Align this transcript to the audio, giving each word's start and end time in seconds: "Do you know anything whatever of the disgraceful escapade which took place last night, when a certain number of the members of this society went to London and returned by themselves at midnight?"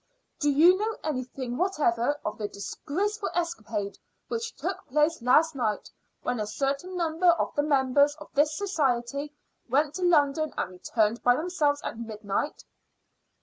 "Do 0.39 0.49
you 0.49 0.79
know 0.79 0.97
anything 1.03 1.57
whatever 1.59 2.19
of 2.25 2.39
the 2.39 2.47
disgraceful 2.47 3.29
escapade 3.35 3.99
which 4.29 4.55
took 4.55 4.83
place 4.87 5.21
last 5.21 5.53
night, 5.53 5.91
when 6.23 6.39
a 6.39 6.47
certain 6.47 6.97
number 6.97 7.27
of 7.27 7.53
the 7.53 7.61
members 7.61 8.15
of 8.15 8.31
this 8.33 8.57
society 8.57 9.31
went 9.69 9.93
to 9.93 10.01
London 10.03 10.55
and 10.57 10.71
returned 10.71 11.21
by 11.21 11.35
themselves 11.35 11.83
at 11.83 11.99
midnight?" 11.99 12.63